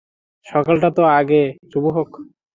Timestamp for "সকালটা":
0.45-0.89